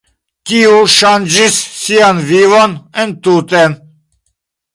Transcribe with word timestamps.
Tiu 0.51 0.77
ŝanĝis 0.93 1.59
sian 1.81 2.23
vivon 2.31 2.75
entute. 3.05 3.63